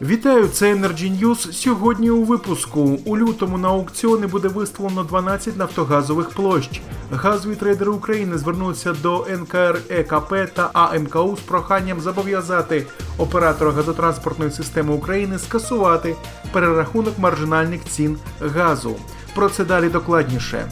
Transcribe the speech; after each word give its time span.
Вітаю, 0.00 0.48
це 0.48 0.74
Energy 0.74 1.20
News. 1.20 1.52
Сьогодні 1.52 2.10
у 2.10 2.24
випуску. 2.24 2.98
У 3.04 3.18
лютому 3.18 3.58
на 3.58 3.68
аукціони 3.68 4.26
буде 4.26 4.48
виставлено 4.48 5.04
12 5.04 5.56
нафтогазових 5.56 6.30
площ. 6.30 6.80
Газові 7.12 7.54
трейдери 7.54 7.90
України 7.90 8.38
звернулися 8.38 8.92
до 8.92 9.26
НКРЕКП 9.40 10.34
та 10.54 10.70
АМКУ 10.72 11.36
з 11.36 11.40
проханням 11.40 12.00
зобов'язати 12.00 12.86
оператора 13.18 13.70
газотранспортної 13.72 14.50
системи 14.50 14.94
України 14.94 15.38
скасувати 15.38 16.16
перерахунок 16.52 17.18
маржинальних 17.18 17.84
цін 17.84 18.18
газу. 18.40 18.96
Про 19.34 19.48
це 19.48 19.64
далі 19.64 19.88
докладніше. 19.88 20.68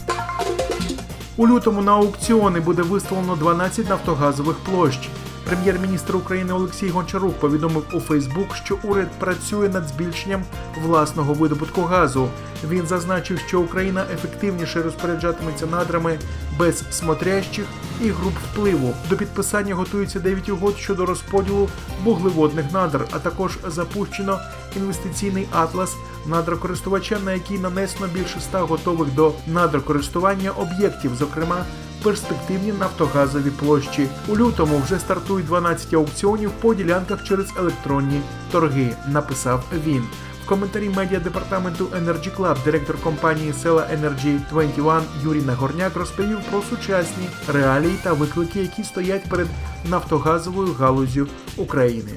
У 1.37 1.47
лютому 1.47 1.81
на 1.81 1.91
аукціони 1.91 2.59
буде 2.59 2.81
виставлено 2.81 3.35
12 3.35 3.89
нафтогазових 3.89 4.55
площ. 4.55 5.09
Прем'єр-міністр 5.47 6.15
України 6.15 6.53
Олексій 6.53 6.89
Гончарук 6.89 7.39
повідомив 7.39 7.83
у 7.93 7.99
Фейсбук, 7.99 8.55
що 8.55 8.77
уряд 8.83 9.07
працює 9.19 9.69
над 9.69 9.87
збільшенням 9.87 10.43
власного 10.83 11.33
видобутку 11.33 11.81
газу. 11.81 12.29
Він 12.69 12.87
зазначив, 12.87 13.39
що 13.39 13.61
Україна 13.61 14.05
ефективніше 14.13 14.81
розпоряджатиметься 14.81 15.65
надрами 15.65 16.19
без 16.59 16.83
смотрящих 16.91 17.65
і 18.01 18.09
груп 18.09 18.33
впливу. 18.51 18.93
До 19.09 19.17
підписання 19.17 19.75
готується 19.75 20.19
9 20.19 20.49
угод 20.49 20.77
щодо 20.77 21.05
розподілу 21.05 21.69
вуглеводних 22.03 22.71
надр, 22.71 23.05
а 23.11 23.19
також 23.19 23.57
запущено 23.67 24.39
інвестиційний 24.75 25.47
атлас 25.51 25.95
надрокористувача, 26.25 27.19
на 27.25 27.33
який 27.33 27.59
нанесено 27.59 28.07
більше 28.13 28.37
ста 28.37 28.61
готових 28.61 29.13
до 29.13 29.33
надрокористування 29.47 30.51
об'єктів, 30.51 31.15
зокрема 31.15 31.65
перспективні 32.03 32.71
нафтогазові 32.71 33.49
площі. 33.49 34.07
У 34.27 34.37
лютому 34.37 34.81
вже 34.85 34.99
стартують 34.99 35.45
12 35.45 35.93
аукціонів 35.93 36.51
по 36.51 36.73
ділянках 36.73 37.23
через 37.23 37.53
електронні 37.57 38.21
торги. 38.51 38.95
Написав 39.07 39.63
він. 39.85 40.03
В 40.45 40.49
коментарі 40.49 40.89
медіа 40.89 41.19
департаменту 41.19 41.85
Energy 41.85 42.37
Club 42.37 42.57
директор 42.65 43.01
компанії 43.01 43.53
Села 43.53 43.87
Energy 43.93 44.39
21 44.49 45.01
Юрій 45.23 45.41
Нагорняк 45.41 45.95
розповів 45.95 46.39
про 46.51 46.61
сучасні 46.61 47.27
реалії 47.53 47.95
та 48.03 48.13
виклики, 48.13 48.59
які 48.59 48.83
стоять 48.83 49.29
перед 49.29 49.47
нафтогазовою 49.89 50.73
галузю 50.73 51.27
України. 51.57 52.11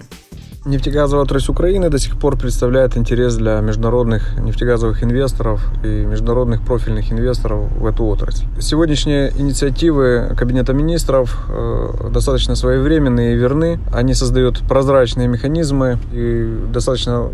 Нефтегазовая 0.66 1.24
отрасль 1.24 1.52
Украины 1.52 1.88
до 1.88 1.98
сих 1.98 2.18
пор 2.18 2.36
представляет 2.36 2.94
интерес 2.94 3.34
для 3.36 3.60
международных 3.60 4.38
нефтегазовых 4.38 5.02
инвесторов 5.02 5.62
и 5.82 6.04
международных 6.04 6.60
профильных 6.60 7.10
инвесторов 7.10 7.72
в 7.78 7.86
эту 7.86 8.04
отрасль. 8.04 8.44
Сегодняшние 8.60 9.32
инициативы 9.38 10.34
Кабинета 10.36 10.74
министров 10.74 11.46
э, 11.48 12.10
достаточно 12.12 12.56
своевременные 12.56 13.32
и 13.32 13.36
верны. 13.38 13.80
Они 13.90 14.12
создают 14.12 14.60
прозрачные 14.68 15.28
механизмы 15.28 15.98
и 16.12 16.66
достаточно 16.70 17.30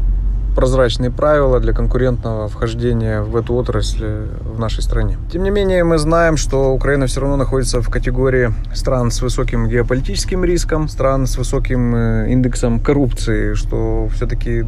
прозрачные 0.57 1.11
правила 1.11 1.61
для 1.61 1.73
конкурентного 1.73 2.49
вхождения 2.49 3.21
в 3.21 3.37
эту 3.37 3.55
отрасль 3.55 4.27
в 4.41 4.59
нашей 4.59 4.83
стране. 4.83 5.19
Тем 5.31 5.43
не 5.43 5.51
менее, 5.51 5.85
мы 5.85 5.99
знаем, 5.99 6.37
что 6.39 6.73
Украина 6.73 7.07
все 7.07 7.21
равно 7.21 7.37
находится 7.37 7.83
в 7.83 7.91
категории 7.91 8.53
стран 8.75 9.11
с 9.11 9.21
высоким 9.21 9.69
геополитическим 9.69 10.45
риском, 10.45 10.89
стран 10.89 11.27
с 11.27 11.37
высоким 11.37 11.95
э, 11.95 12.33
индексом 12.33 12.81
коррупции, 12.81 13.53
что 13.55 14.09
все-таки 14.15 14.65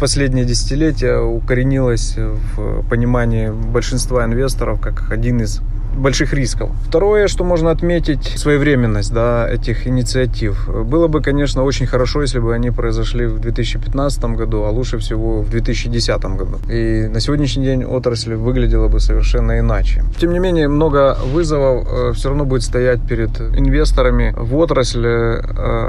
последние 0.00 0.44
десятилетия 0.44 1.18
укоренилось 1.20 2.16
в 2.16 2.82
понимании 2.88 3.50
большинства 3.50 4.24
инвесторов 4.24 4.80
как 4.80 5.12
один 5.12 5.40
из 5.40 5.60
больших 5.96 6.32
рисков. 6.32 6.70
Второе, 6.86 7.28
что 7.28 7.44
можно 7.44 7.70
отметить, 7.70 8.24
своевременность 8.24 9.12
да, 9.12 9.48
этих 9.48 9.86
инициатив. 9.86 10.68
Было 10.68 11.08
бы, 11.08 11.20
конечно, 11.20 11.64
очень 11.64 11.86
хорошо, 11.86 12.22
если 12.22 12.38
бы 12.38 12.54
они 12.54 12.70
произошли 12.70 13.26
в 13.26 13.38
2015 13.40 14.24
году, 14.24 14.62
а 14.64 14.70
лучше 14.70 14.98
всего 14.98 15.42
в 15.42 15.50
2010 15.50 16.24
году. 16.24 16.58
И 16.70 17.08
на 17.08 17.20
сегодняшний 17.20 17.64
день 17.64 17.84
отрасль 17.84 18.34
выглядела 18.34 18.88
бы 18.88 19.00
совершенно 19.00 19.58
иначе. 19.58 20.04
Тем 20.18 20.32
не 20.32 20.38
менее, 20.38 20.68
много 20.68 21.16
вызовов 21.32 21.86
э, 21.90 22.12
все 22.14 22.28
равно 22.28 22.44
будет 22.44 22.62
стоять 22.62 23.00
перед 23.08 23.40
инвесторами 23.40 24.34
в 24.36 24.56
отрасль, 24.56 25.06
э, 25.06 25.40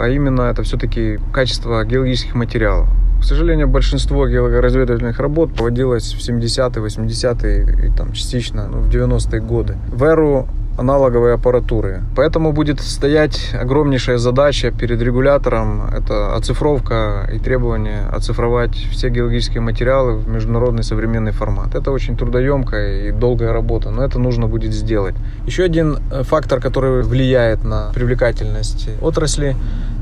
а 0.01 0.07
именно 0.07 0.43
это 0.43 0.63
все-таки 0.63 1.19
качество 1.33 1.83
геологических 1.85 2.35
материалов. 2.35 2.89
К 3.19 3.23
сожалению, 3.23 3.67
большинство 3.67 4.27
геологоразведывательных 4.27 5.19
работ 5.19 5.53
проводилось 5.53 6.13
в 6.13 6.19
70-е, 6.19 6.83
80-е 6.83 7.87
и 7.87 7.97
там 7.97 8.13
частично 8.13 8.67
ну, 8.67 8.79
в 8.79 8.89
90-е 8.89 9.41
годы. 9.41 9.77
В 9.91 10.03
эру 10.03 10.47
аналоговой 10.79 11.33
аппаратуры. 11.33 12.01
Поэтому 12.15 12.53
будет 12.53 12.79
стоять 12.79 13.53
огромнейшая 13.53 14.17
задача 14.17 14.71
перед 14.71 15.01
регулятором. 15.01 15.83
Это 15.93 16.35
оцифровка 16.35 17.29
и 17.33 17.39
требование 17.39 18.07
оцифровать 18.11 18.75
все 18.91 19.09
геологические 19.09 19.61
материалы 19.61 20.13
в 20.13 20.27
международный 20.27 20.83
современный 20.83 21.31
формат. 21.31 21.75
Это 21.75 21.91
очень 21.91 22.17
трудоемкая 22.17 23.09
и 23.09 23.11
долгая 23.11 23.51
работа, 23.53 23.91
но 23.91 24.03
это 24.03 24.19
нужно 24.19 24.47
будет 24.47 24.73
сделать. 24.73 25.15
Еще 25.45 25.63
один 25.63 25.97
э, 26.11 26.23
фактор, 26.23 26.61
который 26.61 27.03
влияет 27.03 27.63
на 27.63 27.91
привлекательность 27.93 28.89
отрасли, 29.01 29.55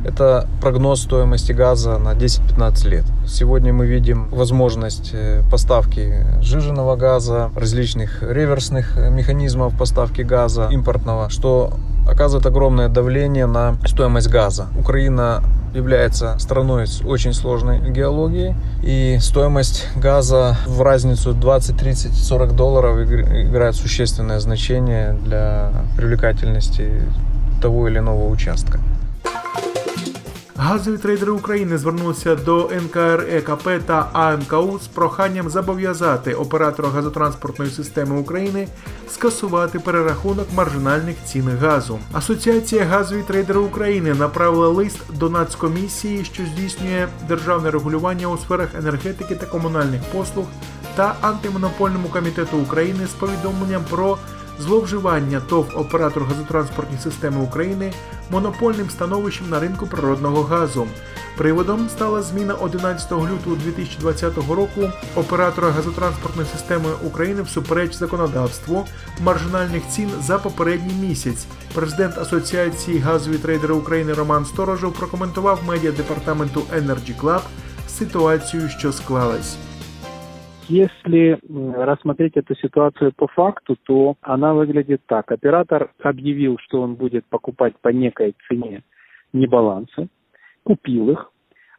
это 0.08 0.48
прогноз 0.62 1.02
стоимости 1.02 1.52
газа 1.52 1.98
на 1.98 2.14
10-15 2.14 2.88
лет. 2.88 3.04
Сегодня 3.28 3.74
мы 3.74 3.86
видим 3.86 4.30
возможность 4.30 5.12
э, 5.14 5.44
поставки 5.52 6.26
сжиженного 6.42 6.96
газа, 6.96 7.52
различных 7.56 8.24
реверсных 8.24 8.98
э, 8.98 9.10
механизмов 9.10 9.78
поставки 9.78 10.22
газа 10.22 10.70
импортного, 10.72 11.30
что 11.30 11.74
оказывает 12.10 12.46
огромное 12.46 12.88
давление 12.88 13.48
на 13.48 13.76
стоимость 13.86 14.30
газа. 14.30 14.68
Украина 14.80 15.44
является 15.74 16.40
страной 16.40 16.88
с 16.88 17.02
очень 17.02 17.34
сложной 17.34 17.80
геологией, 17.92 18.56
и 18.82 19.18
стоимость 19.20 19.88
газа 19.98 20.58
в 20.66 20.82
разницу 20.82 21.34
20, 21.34 21.78
30, 21.78 22.14
40 22.14 22.56
долларов 22.56 22.98
играет 23.00 23.76
существенное 23.76 24.40
значение 24.40 25.18
для 25.26 25.72
привлекательности 25.98 27.04
того 27.62 27.90
или 27.90 28.00
иного 28.00 28.30
участка. 28.30 28.80
Газові 30.60 30.98
трейдери 30.98 31.32
України 31.32 31.78
звернулися 31.78 32.36
до 32.36 32.72
НКРЕКП 32.86 33.70
та 33.86 34.10
АМКУ 34.14 34.80
з 34.84 34.88
проханням 34.88 35.50
зобов'язати 35.50 36.34
оператора 36.34 36.90
газотранспортної 36.90 37.72
системи 37.72 38.20
України 38.20 38.68
скасувати 39.10 39.80
перерахунок 39.80 40.48
маржинальних 40.56 41.16
цін 41.26 41.50
газу. 41.62 42.00
Асоціація 42.14 42.84
газові 42.84 43.22
трейдери 43.22 43.60
України 43.60 44.14
направила 44.14 44.68
лист 44.68 45.00
до 45.14 45.30
Нацкомісії, 45.30 46.26
що 46.26 46.44
здійснює 46.46 47.08
державне 47.28 47.72
регулювання 47.72 48.28
у 48.28 48.38
сферах 48.38 48.70
енергетики 48.78 49.36
та 49.36 49.46
комунальних 49.46 50.02
послуг, 50.02 50.46
та 50.96 51.16
антимонопольному 51.22 52.08
комітету 52.08 52.58
України 52.58 53.08
з 53.08 53.14
повідомленням 53.14 53.84
про 53.90 54.18
зловживання 54.60 55.40
ТОВ 55.40 55.72
оператор 55.76 56.24
газотранспортної 56.24 57.02
системи 57.02 57.42
України 57.44 57.94
монопольним 58.32 58.90
становищем 58.90 59.50
на 59.50 59.60
ринку 59.60 59.88
природного 59.88 60.44
газу. 60.44 60.88
Приводом 61.38 61.90
стала 61.90 62.22
зміна 62.22 62.54
11 62.54 63.12
лютого 63.12 63.56
2020 63.56 64.38
року 64.38 64.92
оператора 65.16 65.70
газотранспортної 65.70 66.48
системи 66.58 66.90
України 67.06 67.42
всупереч 67.42 67.94
законодавству 67.94 68.86
маржинальних 69.22 69.84
цін 69.90 70.10
за 70.22 70.38
попередній 70.38 71.08
місяць. 71.08 71.46
Президент 71.74 72.18
Асоціації 72.18 73.00
газові 73.00 73.38
трейдери 73.38 73.74
України 73.74 74.14
Роман 74.14 74.46
Сторожов 74.46 74.94
прокоментував 74.94 75.60
медіа 75.68 75.92
департаменту 75.92 76.62
Energy 76.74 77.22
Club 77.22 77.42
ситуацію, 77.88 78.70
що 78.70 78.94
склалась. 78.94 79.58
Если 80.70 81.40
рассмотреть 81.76 82.36
эту 82.36 82.56
ситуацию 82.56 83.14
по 83.16 83.28
факту, 83.28 83.78
то 83.84 84.16
она 84.22 84.54
выглядит 84.54 85.02
так. 85.06 85.32
Оператор 85.32 85.92
объявил, 86.02 86.58
что 86.60 86.82
он 86.82 86.96
будет 86.96 87.26
покупать 87.26 87.74
по 87.82 87.90
некой 87.90 88.36
цене 88.48 88.84
небалансы, 89.32 90.10
купил 90.64 91.12
их, 91.12 91.32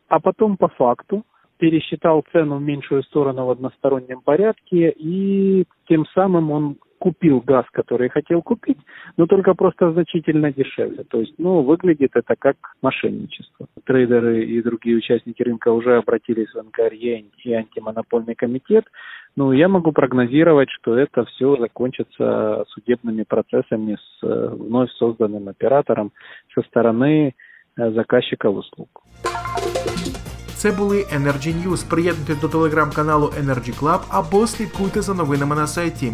а 0.09 0.21
потом 0.21 0.57
по 0.57 0.69
факту 0.69 1.25
пересчитал 1.59 2.25
цену 2.33 2.57
в 2.57 2.63
меньшую 2.63 3.03
сторону 3.03 3.47
в 3.47 3.51
одностороннем 3.51 4.21
порядке, 4.23 4.95
и 4.97 5.65
тем 5.89 6.07
самым 6.15 6.51
он 6.51 6.77
купил 7.04 7.42
газ, 7.42 7.66
который 7.74 8.08
хотел 8.08 8.42
купить, 8.42 8.78
но 9.18 9.26
только 9.26 9.54
просто 9.54 9.92
значительно 9.92 10.54
дешевле. 10.54 11.04
То 11.04 11.20
есть, 11.20 11.34
ну, 11.38 11.62
выглядит 11.62 12.12
это 12.16 12.36
как 12.40 12.56
мошенничество. 12.82 13.68
Трейдеры 13.84 14.46
и 14.46 14.62
другие 14.62 14.96
участники 14.98 15.44
рынка 15.44 15.72
уже 15.74 15.98
обратились 15.98 16.54
в 16.54 16.64
НКРЕ 16.64 17.26
и 17.44 17.54
антимонопольный 17.54 18.36
комитет. 18.36 18.86
Ну, 19.36 19.52
я 19.52 19.68
могу 19.68 19.92
прогнозировать, 19.92 20.70
что 20.70 20.98
это 20.98 21.26
все 21.26 21.58
закончится 21.58 22.64
судебными 22.70 23.24
процессами 23.24 23.96
с 23.96 24.24
э, 24.26 24.56
вновь 24.56 24.90
созданным 24.92 25.50
оператором 25.50 26.14
со 26.54 26.62
стороны 26.62 27.34
э, 27.78 27.92
заказчика 27.92 28.50
услуг. 28.50 28.88
Це 30.64 30.72
були 30.72 30.98
Energy 30.98 31.54
News. 31.64 31.90
Приєднуйтесь 31.90 32.42
до 32.42 32.48
телеграм-каналу 32.48 33.28
Energy 33.28 33.80
Club 33.80 34.00
або 34.10 34.48
слідкуйте 34.48 35.02
за 35.02 35.14
новинами 35.14 35.56
на 35.56 35.68
сайті. 35.68 36.14